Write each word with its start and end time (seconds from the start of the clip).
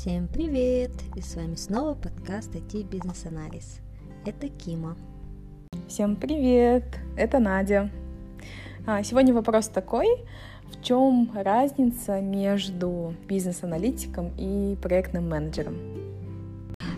Всем 0.00 0.28
привет! 0.28 0.92
И 1.14 1.20
с 1.20 1.36
вами 1.36 1.56
снова 1.56 1.92
подкаст 1.92 2.54
IT 2.54 2.88
Бизнес 2.88 3.26
Анализ. 3.26 3.80
Это 4.24 4.48
Кима. 4.48 4.96
Всем 5.88 6.16
привет! 6.16 6.84
Это 7.18 7.38
Надя. 7.38 7.90
А, 8.86 9.02
сегодня 9.02 9.34
вопрос 9.34 9.68
такой. 9.68 10.06
В 10.72 10.82
чем 10.82 11.30
разница 11.34 12.22
между 12.22 13.12
бизнес-аналитиком 13.28 14.32
и 14.38 14.74
проектным 14.80 15.28
менеджером? 15.28 15.76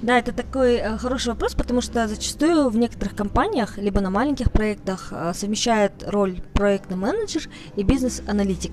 Да, 0.02 0.18
это 0.18 0.32
такой 0.32 0.78
э, 0.78 0.98
хороший 0.98 1.28
вопрос, 1.28 1.54
потому 1.54 1.80
что 1.80 2.08
зачастую 2.08 2.70
в 2.70 2.76
некоторых 2.76 3.14
компаниях, 3.14 3.78
либо 3.78 4.00
на 4.00 4.10
маленьких 4.10 4.50
проектах, 4.50 5.12
э, 5.12 5.32
совмещает 5.32 5.92
роль 6.08 6.40
проектный 6.54 6.96
менеджер 6.96 7.42
и 7.76 7.84
бизнес-аналитик. 7.84 8.72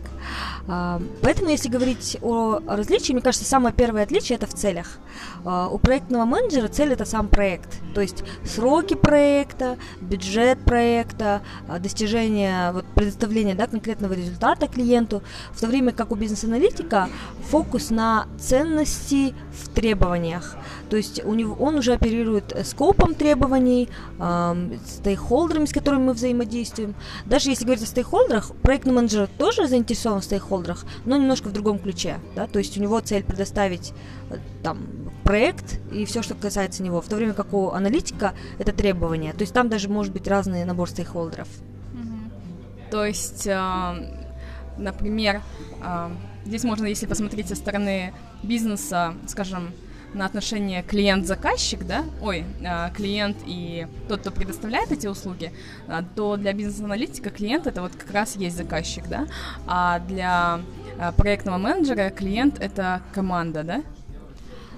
Э, 0.67 0.99
поэтому, 1.21 1.51
если 1.51 1.69
говорить 1.69 2.17
о 2.23 2.59
различии, 2.67 3.13
мне 3.13 3.21
кажется, 3.21 3.47
самое 3.47 3.75
первое 3.75 4.03
отличие 4.03 4.37
это 4.37 4.47
в 4.47 4.55
целях. 4.55 4.97
Э, 5.45 5.67
у 5.71 5.77
проектного 5.77 6.25
менеджера 6.25 6.67
цель 6.67 6.93
это 6.93 7.05
сам 7.05 7.27
проект, 7.27 7.77
то 7.93 8.01
есть 8.01 8.23
сроки 8.43 8.95
проекта, 8.95 9.77
бюджет 10.01 10.59
проекта, 10.65 11.43
э, 11.67 11.77
достижение, 11.77 12.71
вот, 12.71 12.85
предоставление 12.95 13.53
да, 13.53 13.67
конкретного 13.67 14.13
результата 14.13 14.67
клиенту, 14.67 15.21
в 15.51 15.61
то 15.61 15.67
время 15.67 15.91
как 15.91 16.11
у 16.11 16.15
бизнес-аналитика 16.15 17.07
фокус 17.51 17.91
на 17.91 18.25
ценности 18.39 19.35
в 19.51 19.69
требованиях. 19.69 20.55
То 20.89 20.97
есть 20.97 21.18
у 21.25 21.33
него, 21.33 21.55
он 21.55 21.75
уже 21.75 21.93
оперирует 21.93 22.51
э, 22.53 22.63
скопом 22.63 23.13
требований, 23.13 23.89
э, 24.19 24.77
стейкхолдерами, 24.85 25.65
с 25.65 25.73
которыми 25.73 26.05
мы 26.05 26.13
взаимодействуем. 26.13 26.95
Даже 27.25 27.49
если 27.49 27.65
говорить 27.65 27.83
о 27.83 27.87
стейкхолдерах, 27.87 28.51
проектный 28.61 28.93
менеджер 28.93 29.27
тоже 29.37 29.67
заинтересован 29.67 30.21
в 30.21 30.25
стейкхолдерах, 30.25 30.85
но 31.05 31.17
немножко 31.17 31.47
в 31.47 31.51
другом 31.51 31.79
ключе. 31.79 32.19
Да? 32.35 32.47
То 32.47 32.59
есть 32.59 32.77
у 32.77 32.81
него 32.81 32.99
цель 32.99 33.23
предоставить 33.23 33.93
э, 34.29 34.37
там, 34.63 34.79
проект 35.23 35.79
и 35.91 36.05
все, 36.05 36.21
что 36.21 36.35
касается 36.35 36.83
него, 36.83 37.01
в 37.01 37.07
то 37.07 37.15
время 37.15 37.33
как 37.33 37.53
у 37.53 37.71
аналитика 37.71 38.33
это 38.57 38.71
требования. 38.71 39.33
То 39.33 39.41
есть 39.41 39.53
там 39.53 39.69
даже 39.69 39.89
может 39.89 40.13
быть 40.13 40.27
разный 40.27 40.65
набор 40.65 40.89
стейкхолдеров. 40.89 41.47
То 42.89 43.05
есть, 43.05 43.47
например, 44.77 45.43
здесь 46.43 46.63
можно, 46.63 46.87
если 46.87 47.05
посмотреть 47.05 47.47
со 47.49 47.55
стороны 47.55 48.13
бизнеса, 48.41 49.13
скажем, 49.27 49.73
на 50.13 50.25
отношение 50.25 50.83
клиент-заказчик, 50.83 51.85
да, 51.85 52.03
ой, 52.21 52.45
а, 52.65 52.89
клиент 52.89 53.37
и 53.45 53.87
тот, 54.07 54.21
кто 54.21 54.31
предоставляет 54.31 54.91
эти 54.91 55.07
услуги, 55.07 55.51
а, 55.87 56.03
то 56.15 56.37
для 56.37 56.53
бизнес-аналитика 56.53 57.29
клиент 57.29 57.67
это 57.67 57.81
вот 57.81 57.95
как 57.95 58.11
раз 58.11 58.35
есть 58.35 58.57
заказчик, 58.57 59.07
да, 59.07 59.27
а 59.67 59.99
для 59.99 60.61
а, 60.99 61.11
проектного 61.13 61.57
менеджера 61.57 62.09
клиент 62.09 62.59
это 62.59 63.01
команда, 63.13 63.63
да? 63.63 63.83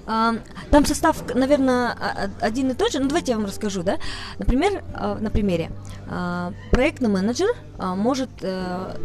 Там 0.04 0.84
состав, 0.84 1.34
наверное, 1.34 1.96
один 2.40 2.70
и 2.70 2.74
тот 2.74 2.92
же. 2.92 2.98
Ну, 2.98 3.08
давайте 3.08 3.32
я 3.32 3.38
вам 3.38 3.46
расскажу, 3.46 3.82
да. 3.82 3.98
Например, 4.38 4.82
на 5.20 5.30
примере. 5.30 5.70
Проектный 6.70 7.08
менеджер 7.08 7.48
может 7.78 8.30
э, 8.42 8.96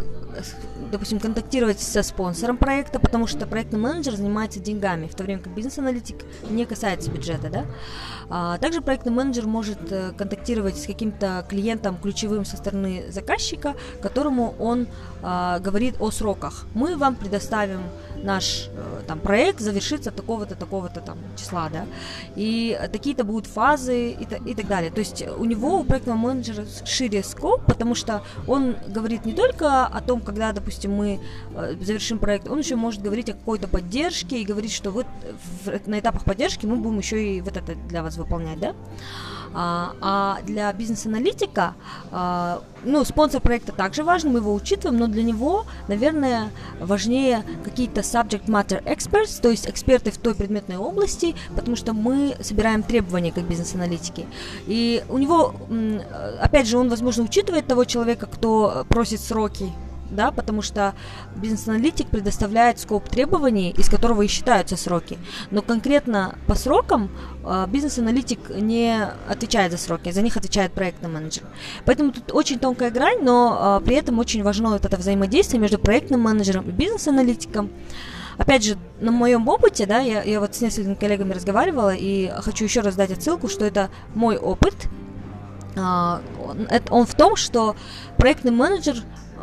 допустим, 0.91 1.19
контактировать 1.19 1.79
со 1.79 2.03
спонсором 2.03 2.57
проекта, 2.57 2.99
потому 2.99 3.27
что 3.27 3.45
проектный 3.45 3.79
менеджер 3.79 4.15
занимается 4.15 4.59
деньгами, 4.59 5.07
в 5.07 5.15
то 5.15 5.23
время 5.23 5.41
как 5.41 5.53
бизнес-аналитик 5.53 6.17
не 6.49 6.65
касается 6.65 7.11
бюджета, 7.11 7.49
да. 7.49 7.65
А, 8.29 8.57
также 8.57 8.81
проектный 8.81 9.11
менеджер 9.11 9.47
может 9.47 9.91
э, 9.91 10.11
контактировать 10.17 10.77
с 10.77 10.85
каким-то 10.85 11.45
клиентом 11.49 11.97
ключевым 11.97 12.45
со 12.45 12.57
стороны 12.57 13.05
заказчика, 13.09 13.75
которому 14.01 14.55
он 14.59 14.87
а, 15.21 15.59
говорит 15.59 15.95
о 15.99 16.11
сроках. 16.11 16.65
Мы 16.73 16.97
вам 16.97 17.15
предоставим 17.15 17.81
наш 18.23 18.69
э, 18.73 19.01
там 19.07 19.19
проект 19.19 19.59
завершится 19.59 20.11
такого-то, 20.11 20.55
такого-то 20.55 21.01
там 21.01 21.17
числа, 21.35 21.69
да, 21.69 21.85
и 22.35 22.77
такие-то 22.91 23.23
будут 23.23 23.47
фазы 23.47 24.11
и, 24.11 24.27
и 24.45 24.53
так 24.53 24.67
далее. 24.67 24.91
То 24.91 24.99
есть 24.99 25.23
у 25.37 25.45
него, 25.45 25.79
у 25.79 25.83
проектного 25.83 26.17
менеджера 26.17 26.65
шире 26.85 27.23
скоп, 27.23 27.65
потому 27.65 27.95
что 27.95 28.23
он 28.47 28.75
говорит 28.87 29.25
не 29.25 29.33
только 29.33 29.85
о 29.85 30.01
том, 30.01 30.21
когда, 30.21 30.51
допустим, 30.51 30.93
мы 30.93 31.19
э, 31.55 31.75
завершим 31.81 32.19
проект, 32.19 32.47
он 32.47 32.59
еще 32.59 32.75
может 32.75 33.01
говорить 33.01 33.29
о 33.29 33.33
какой-то 33.33 33.67
поддержке 33.67 34.41
и 34.41 34.45
говорить, 34.45 34.73
что 34.73 34.91
вот 34.91 35.05
на 35.85 35.99
этапах 35.99 36.23
поддержки 36.23 36.65
мы 36.65 36.77
будем 36.77 36.99
еще 36.99 37.35
и 37.35 37.41
вот 37.41 37.57
это 37.57 37.75
для 37.75 38.03
вас 38.03 38.17
выполнять, 38.17 38.59
да. 38.59 38.75
А, 39.53 39.93
а 40.01 40.37
для 40.43 40.71
бизнес-аналитика, 40.73 41.75
а, 42.11 42.61
ну, 42.83 43.03
спонсор 43.05 43.41
проекта 43.41 43.71
также 43.71 44.03
важен, 44.03 44.31
мы 44.31 44.39
его 44.39 44.53
учитываем, 44.53 44.99
но 44.99 45.07
для 45.07 45.23
него, 45.23 45.65
наверное, 45.87 46.51
важнее 46.79 47.43
какие-то 47.63 48.01
subject 48.01 48.45
matter 48.45 48.83
experts, 48.83 49.41
то 49.41 49.49
есть 49.49 49.69
эксперты 49.69 50.11
в 50.11 50.17
той 50.17 50.35
предметной 50.35 50.77
области, 50.77 51.35
потому 51.55 51.75
что 51.75 51.93
мы 51.93 52.35
собираем 52.41 52.83
требования 52.83 53.31
как 53.31 53.45
бизнес-аналитики. 53.45 54.27
И 54.67 55.03
у 55.09 55.17
него, 55.17 55.55
опять 56.39 56.67
же, 56.67 56.77
он, 56.77 56.89
возможно, 56.89 57.23
учитывает 57.23 57.67
того 57.67 57.85
человека, 57.85 58.27
кто 58.27 58.85
просит 58.89 59.21
сроки 59.21 59.71
да, 60.11 60.31
потому 60.31 60.61
что 60.61 60.93
бизнес-аналитик 61.35 62.07
предоставляет 62.07 62.79
скоп 62.79 63.09
требований, 63.09 63.71
из 63.77 63.89
которого 63.89 64.21
и 64.21 64.27
считаются 64.27 64.77
сроки. 64.77 65.17
Но 65.51 65.61
конкретно 65.61 66.35
по 66.47 66.55
срокам 66.55 67.09
э, 67.43 67.65
бизнес-аналитик 67.67 68.39
не 68.49 68.97
отвечает 69.27 69.71
за 69.71 69.77
сроки, 69.77 70.11
за 70.11 70.21
них 70.21 70.37
отвечает 70.37 70.71
проектный 70.71 71.09
менеджер. 71.09 71.43
Поэтому 71.85 72.11
тут 72.11 72.31
очень 72.33 72.59
тонкая 72.59 72.91
грань, 72.91 73.23
но 73.23 73.79
э, 73.81 73.85
при 73.85 73.95
этом 73.95 74.19
очень 74.19 74.43
важно 74.43 74.69
вот 74.69 74.85
это 74.85 74.97
взаимодействие 74.97 75.59
между 75.59 75.79
проектным 75.79 76.21
менеджером 76.21 76.67
и 76.69 76.71
бизнес-аналитиком. 76.71 77.69
Опять 78.37 78.63
же, 78.63 78.77
на 78.99 79.11
моем 79.11 79.47
опыте, 79.47 79.85
да, 79.87 79.99
я, 79.99 80.21
я 80.21 80.39
вот 80.39 80.55
с 80.55 80.61
несколькими 80.61 80.93
коллегами 80.93 81.33
разговаривала, 81.33 81.95
и 81.95 82.31
хочу 82.41 82.65
еще 82.65 82.81
раз 82.81 82.95
дать 82.95 83.11
отсылку, 83.11 83.47
что 83.47 83.65
это 83.65 83.89
мой 84.13 84.37
опыт. 84.37 84.75
Uh, 85.75 86.21
он, 86.43 86.67
он 86.89 87.05
в 87.05 87.13
том, 87.13 87.35
что 87.35 87.75
проектный 88.17 88.51
менеджер 88.51 88.95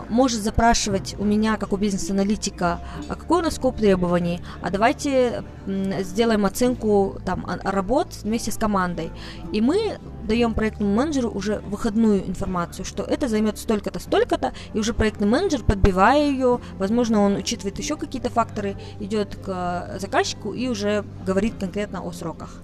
может 0.08 0.40
запрашивать 0.40 1.16
у 1.18 1.24
меня, 1.24 1.56
как 1.56 1.72
у 1.72 1.76
бизнес-аналитика, 1.76 2.80
а 3.08 3.14
какой 3.14 3.40
у 3.40 3.42
нас 3.42 3.56
скоп 3.56 3.76
требований, 3.76 4.40
а 4.60 4.70
давайте 4.70 5.44
сделаем 5.66 6.44
оценку 6.46 7.18
там, 7.24 7.46
работ 7.62 8.08
вместе 8.22 8.50
с 8.50 8.56
командой. 8.56 9.10
И 9.52 9.60
мы 9.60 9.98
даем 10.24 10.54
проектному 10.54 10.94
менеджеру 10.94 11.30
уже 11.30 11.60
выходную 11.66 12.26
информацию, 12.26 12.84
что 12.84 13.02
это 13.02 13.28
займет 13.28 13.58
столько-то, 13.58 13.98
столько-то, 13.98 14.52
и 14.72 14.78
уже 14.78 14.94
проектный 14.94 15.26
менеджер, 15.26 15.62
подбивая 15.62 16.26
ее, 16.28 16.60
возможно, 16.78 17.20
он 17.20 17.36
учитывает 17.36 17.78
еще 17.78 17.96
какие-то 17.96 18.30
факторы, 18.30 18.76
идет 19.00 19.36
к 19.36 19.96
заказчику 19.98 20.52
и 20.52 20.68
уже 20.68 21.04
говорит 21.26 21.54
конкретно 21.58 22.02
о 22.02 22.12
сроках. 22.12 22.60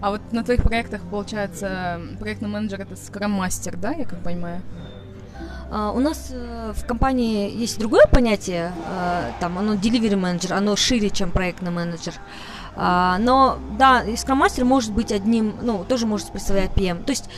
А 0.00 0.10
вот 0.10 0.20
на 0.32 0.42
твоих 0.44 0.62
проектах, 0.62 1.02
получается, 1.10 2.00
проектный 2.18 2.48
менеджер 2.48 2.80
это 2.80 2.96
скрам-мастер, 2.96 3.76
да, 3.76 3.92
я 3.92 4.04
как 4.04 4.22
понимаю? 4.22 4.62
Uh, 5.70 5.96
у 5.96 6.00
нас 6.00 6.32
uh, 6.32 6.72
в 6.72 6.84
компании 6.84 7.48
есть 7.48 7.78
другое 7.78 8.06
понятие, 8.06 8.72
uh, 8.88 9.32
там 9.38 9.56
оно 9.56 9.74
delivery 9.74 10.16
менеджер, 10.16 10.54
оно 10.54 10.74
шире, 10.74 11.10
чем 11.10 11.30
проектный 11.30 11.70
менеджер. 11.70 12.14
Uh, 12.74 13.18
но 13.18 13.56
да, 13.78 14.04
Scrum 14.04 14.44
Master 14.44 14.64
может 14.64 14.92
быть 14.92 15.12
одним, 15.12 15.54
ну, 15.62 15.84
тоже 15.84 16.06
может 16.06 16.32
представлять 16.32 16.72
PM. 16.72 17.04
То 17.04 17.12
есть 17.12 17.30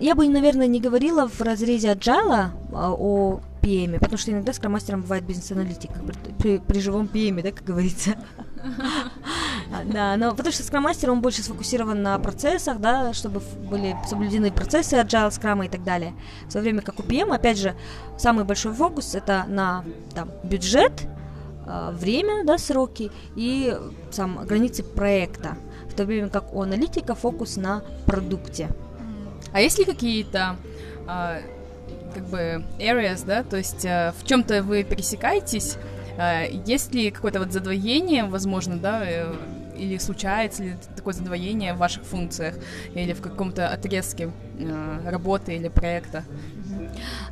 я 0.00 0.16
бы, 0.16 0.28
наверное, 0.28 0.66
не 0.66 0.80
говорила 0.80 1.28
в 1.28 1.40
разрезе 1.42 1.92
agile 1.92 2.50
uh, 2.72 2.96
о 2.98 3.40
PM, 3.62 4.00
потому 4.00 4.18
что 4.18 4.32
иногда 4.32 4.50
Scrum 4.50 4.74
Master 4.74 4.96
бывает 4.96 5.22
бизнес-аналитик 5.22 5.90
при, 5.92 6.32
при, 6.32 6.58
при 6.58 6.80
живом 6.80 7.08
PM, 7.12 7.40
да, 7.40 7.52
как 7.52 7.64
говорится. 7.64 8.16
Да, 9.84 10.16
но 10.16 10.34
потому 10.34 10.52
что 10.52 10.62
Master, 10.62 11.10
он 11.10 11.20
больше 11.20 11.42
сфокусирован 11.42 12.02
на 12.02 12.18
процессах, 12.18 12.78
да, 12.78 13.12
чтобы 13.12 13.40
были 13.68 13.96
соблюдены 14.08 14.50
процессы 14.50 14.94
agile, 14.96 15.30
Scrum 15.30 15.66
и 15.66 15.68
так 15.68 15.84
далее. 15.84 16.14
В 16.48 16.52
то 16.52 16.60
время 16.60 16.82
как 16.82 16.98
у 16.98 17.02
PM, 17.02 17.34
опять 17.34 17.58
же, 17.58 17.74
самый 18.18 18.44
большой 18.44 18.72
фокус 18.72 19.14
это 19.14 19.44
на 19.48 19.84
там, 20.14 20.30
бюджет, 20.44 20.92
а, 21.66 21.92
время, 21.92 22.44
да, 22.44 22.58
сроки 22.58 23.10
и 23.36 23.76
сам 24.10 24.44
границы 24.44 24.82
проекта. 24.82 25.56
В 25.88 25.94
то 25.94 26.04
время 26.04 26.28
как 26.28 26.54
у 26.54 26.62
аналитика 26.62 27.14
фокус 27.14 27.56
на 27.56 27.82
продукте. 28.06 28.68
А 29.52 29.60
есть 29.60 29.78
ли 29.78 29.84
какие-то 29.84 30.56
а, 31.06 31.40
как 32.14 32.26
бы 32.26 32.64
areas, 32.78 33.24
да, 33.26 33.42
то 33.42 33.56
есть 33.56 33.84
а, 33.86 34.14
в 34.18 34.26
чем-то 34.26 34.62
вы 34.62 34.84
пересекаетесь, 34.84 35.76
а, 36.18 36.44
есть 36.44 36.94
ли 36.94 37.10
какое-то 37.10 37.40
вот 37.40 37.52
задвоение, 37.52 38.24
возможно, 38.24 38.76
да, 38.76 39.02
э, 39.04 39.32
или 39.80 39.98
случается 39.98 40.62
ли 40.62 40.76
такое 40.94 41.14
задвоение 41.14 41.74
в 41.74 41.78
ваших 41.78 42.04
функциях 42.04 42.54
или 42.94 43.12
в 43.12 43.20
каком-то 43.20 43.68
отрезке 43.68 44.30
э, 44.58 45.00
работы 45.10 45.56
или 45.56 45.68
проекта. 45.68 46.24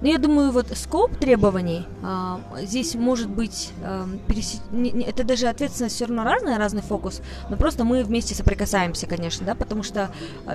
Ну, 0.00 0.08
я 0.08 0.19
думаю, 0.19 0.52
вот 0.52 0.66
скоп 0.76 1.16
требований 1.16 1.87
а, 2.02 2.40
здесь 2.62 2.94
может 2.94 3.28
быть, 3.28 3.70
а, 3.82 4.08
пересек... 4.26 4.60
это 5.06 5.25
даже 5.25 5.49
ответственность 5.49 5.96
все 5.96 6.06
равно 6.06 6.25
разная, 6.25 6.58
разный 6.58 6.82
фокус, 6.82 7.20
но 7.50 7.56
просто 7.56 7.84
мы 7.84 8.05
вместе 8.05 8.34
соприкасаемся, 8.34 9.06
конечно, 9.06 9.46
да, 9.46 9.55
потому 9.55 9.82
что 9.82 10.10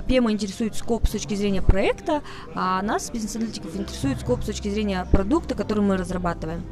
ПМа 0.08 0.32
интересует 0.32 0.74
скоп 0.76 1.06
с 1.06 1.10
точки 1.10 1.34
зрения 1.34 1.62
проекта, 1.62 2.22
а 2.54 2.82
нас, 2.82 3.10
бизнес-аналитиков, 3.10 3.76
интересует 3.76 4.20
скоп 4.20 4.42
с 4.42 4.46
точки 4.46 4.68
зрения 4.68 5.06
продукта, 5.10 5.54
который 5.54 5.80
мы 5.80 5.96
разрабатываем. 5.96 6.64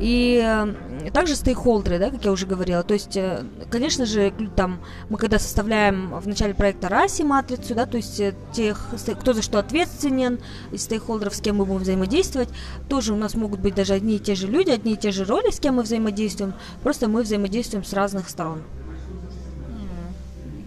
И 0.00 0.42
а, 0.44 0.74
также 1.12 1.36
стейкхолдеры, 1.36 1.98
да, 1.98 2.10
как 2.10 2.24
я 2.24 2.32
уже 2.32 2.46
говорила, 2.46 2.82
то 2.82 2.94
есть, 2.94 3.16
э, 3.16 3.44
конечно 3.70 4.06
же, 4.06 4.32
там, 4.56 4.80
мы 5.08 5.18
когда 5.18 5.38
составляем 5.38 6.18
в 6.18 6.26
начале 6.26 6.54
проекта 6.54 6.88
раси 6.88 7.22
матрицу, 7.22 7.74
да, 7.74 7.86
то 7.86 7.96
есть 7.96 8.18
э, 8.20 8.34
тех, 8.52 8.88
кто 9.20 9.32
за 9.32 9.42
что 9.42 9.58
ответственен, 9.58 10.38
из 10.72 10.84
стейкхолдеров, 10.84 11.34
с 11.34 11.40
кем 11.40 11.56
мы 11.56 11.64
будем 11.68 11.82
взаимодействовать. 11.82 12.48
Тоже 12.88 13.12
у 13.12 13.16
нас 13.16 13.34
могут 13.34 13.60
быть 13.60 13.74
даже 13.74 13.94
одни 13.94 14.16
и 14.16 14.18
те 14.18 14.34
же 14.34 14.46
люди, 14.46 14.70
одни 14.70 14.94
и 14.94 14.96
те 14.96 15.10
же 15.10 15.24
роли, 15.24 15.50
с 15.50 15.60
кем 15.60 15.76
мы 15.76 15.82
взаимодействуем. 15.82 16.54
Просто 16.82 17.08
мы 17.08 17.22
взаимодействуем 17.22 17.84
с 17.84 17.92
разных 17.92 18.28
сторон. 18.28 18.62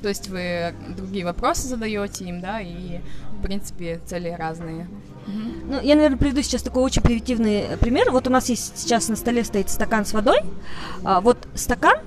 То 0.01 0.09
есть 0.09 0.29
вы 0.29 0.73
другие 0.97 1.25
вопросы 1.25 1.67
задаете 1.67 2.25
им, 2.25 2.41
да, 2.41 2.59
и 2.59 3.01
в 3.37 3.43
принципе 3.43 3.99
цели 4.05 4.29
разные. 4.29 4.87
Ну, 5.27 5.79
я, 5.81 5.95
наверное, 5.95 6.17
приведу 6.17 6.41
сейчас 6.41 6.63
такой 6.63 6.81
очень 6.81 7.03
примитивный 7.03 7.77
пример. 7.79 8.11
Вот 8.11 8.27
у 8.27 8.31
нас 8.31 8.49
есть 8.49 8.77
сейчас 8.77 9.07
на 9.07 9.15
столе 9.15 9.43
стоит 9.43 9.69
стакан 9.69 10.05
с 10.05 10.13
водой. 10.13 10.39
А, 11.03 11.21
вот 11.21 11.37
стакан 11.53 11.99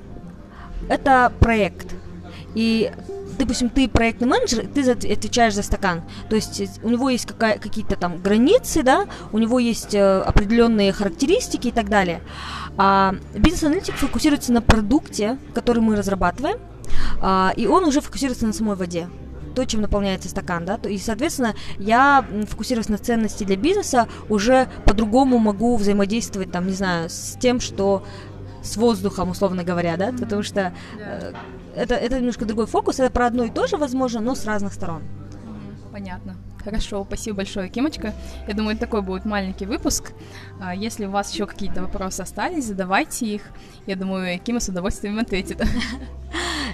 это 0.89 1.33
проект. 1.39 1.95
И 2.55 2.93
допустим, 3.39 3.69
ты 3.69 3.89
проектный 3.89 4.29
менеджер, 4.29 4.67
ты 4.73 4.89
отвечаешь 4.91 5.55
за 5.55 5.63
стакан. 5.63 6.03
То 6.29 6.37
есть 6.37 6.61
э, 6.61 6.69
у 6.83 6.89
него 6.89 7.11
есть 7.11 7.27
какая, 7.27 7.59
какие-то 7.59 7.97
там 7.97 8.21
границы, 8.23 8.83
да, 8.83 9.07
у 9.33 9.39
него 9.39 9.59
есть 9.59 9.95
э, 9.95 10.21
определенные 10.21 10.93
характеристики 10.93 11.69
и 11.69 11.73
так 11.73 11.89
далее. 11.89 12.21
А 12.77 13.15
бизнес-аналитик 13.35 13.95
фокусируется 13.95 14.53
на 14.53 14.63
продукте, 14.63 15.39
который 15.53 15.81
мы 15.83 15.97
разрабатываем, 15.97 16.59
а, 17.21 17.53
и 17.57 17.67
он 17.67 17.85
уже 17.85 18.01
фокусируется 18.01 18.47
на 18.47 18.53
самой 18.53 18.77
воде 18.77 19.09
то, 19.55 19.65
чем 19.65 19.83
наполняется 19.83 20.29
стакан, 20.29 20.65
да, 20.65 20.81
и, 20.89 20.99
соответственно, 20.99 21.55
я, 21.79 22.27
фокусируясь 22.49 22.89
на 22.89 22.99
ценности 22.99 23.45
для 23.45 23.57
бизнеса, 23.57 24.09
уже 24.29 24.69
по-другому 24.85 25.39
могу 25.39 25.77
взаимодействовать, 25.77 26.51
там, 26.51 26.67
не 26.67 26.73
знаю, 26.73 27.09
с 27.09 27.39
тем, 27.41 27.61
что 27.61 28.05
с 28.65 28.77
воздухом, 28.77 29.31
условно 29.31 29.63
говоря, 29.63 29.97
да, 29.97 30.13
потому 30.13 30.43
что 30.43 30.73
э, 30.99 31.33
это, 31.77 31.95
это 31.95 32.19
немножко 32.19 32.45
другой 32.45 32.67
фокус, 32.67 32.99
это 32.99 33.13
про 33.13 33.27
одно 33.27 33.45
и 33.45 33.51
то 33.51 33.67
же, 33.67 33.77
возможно, 33.77 34.21
но 34.21 34.35
с 34.35 34.45
разных 34.45 34.73
сторон. 34.73 35.03
Понятно. 35.93 36.37
Хорошо, 36.65 37.05
спасибо 37.07 37.37
большое, 37.37 37.69
Кимочка. 37.69 38.15
Я 38.49 38.55
думаю, 38.55 38.77
такой 38.79 39.03
будет 39.03 39.27
маленький 39.27 39.67
выпуск. 39.67 40.13
А, 40.59 40.75
если 40.75 41.05
у 41.05 41.11
вас 41.11 41.31
еще 41.31 41.47
какие-то 41.47 41.83
вопросы 41.83 42.23
остались, 42.23 42.65
задавайте 42.65 43.27
их. 43.27 43.43
Я 43.87 43.97
думаю, 43.97 44.41
Кима 44.41 44.61
с 44.61 44.69
удовольствием 44.69 45.19
ответит. 45.19 45.63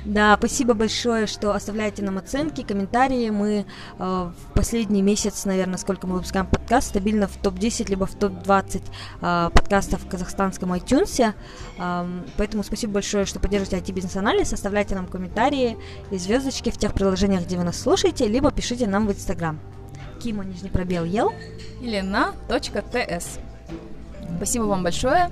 Да, 0.05 0.37
спасибо 0.39 0.75
большое, 0.75 1.27
что 1.27 1.53
оставляете 1.55 2.03
нам 2.03 2.17
оценки, 2.19 2.63
комментарии. 2.63 3.29
Мы 3.31 3.67
э, 3.99 3.99
в 3.99 4.35
последний 4.55 5.03
месяц, 5.03 5.45
наверное, 5.45 5.77
сколько 5.77 6.07
мы 6.07 6.15
выпускаем 6.15 6.47
подкаст, 6.47 6.89
стабильно 6.89 7.29
в 7.29 7.37
топ-10 7.37 7.91
либо 7.91 8.07
в 8.07 8.15
топ-20 8.15 8.83
э, 9.21 9.51
подкастов 9.53 10.03
в 10.03 10.09
казахстанском 10.09 10.73
iTunes. 10.73 11.35
Э, 11.79 12.23
поэтому 12.39 12.63
спасибо 12.63 12.95
большое, 12.95 13.27
что 13.27 13.41
поддерживаете 13.41 13.93
IT-бизнес-анализ. 13.93 14.53
Оставляйте 14.53 14.95
нам 14.95 15.07
комментарии 15.07 15.77
и 16.11 16.17
звездочки 16.17 16.71
в 16.71 16.79
тех 16.79 16.95
приложениях, 16.95 17.45
где 17.45 17.59
вы 17.59 17.65
нас 17.65 17.79
слушаете, 17.79 18.27
либо 18.27 18.51
пишите 18.51 18.87
нам 18.87 19.07
в 19.07 19.13
Инстаграм. 19.13 19.61
Кима, 20.23 20.45
нижний 20.45 20.71
пробел, 20.71 21.05
ел. 21.05 21.33
Или 21.83 22.01
на 22.01 22.33
.ts. 22.49 23.39
Спасибо 24.37 24.65
вам 24.65 24.83
большое. 24.83 25.31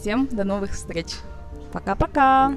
Всем 0.00 0.26
до 0.28 0.44
новых 0.44 0.72
встреч. 0.72 1.16
Пока-пока. 1.72 2.54